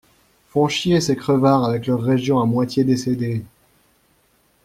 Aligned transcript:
Font 0.47 0.67
chier 0.67 0.99
ces 0.99 1.15
crevards 1.15 1.63
avec 1.63 1.85
leurs 1.85 2.01
régions 2.01 2.39
à 2.39 2.45
moitié 2.47 2.83
décédées. 2.83 3.45